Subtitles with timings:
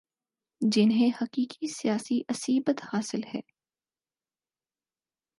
[0.61, 3.39] جنہیں حقیقی سیاسی عصبیت حاصل ہے